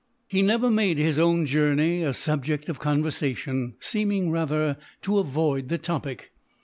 He 0.27 0.41
never 0.41 0.71
made 0.71 0.97
his 0.97 1.19
own 1.19 1.45
journey 1.45 2.01
a 2.01 2.11
subject 2.11 2.69
of 2.69 2.79
conversation; 2.79 3.75
seeming, 3.79 4.31
rather, 4.31 4.77
to 5.03 5.19
avoid 5.19 5.69
the 5.69 5.77
topic. 5.77 6.31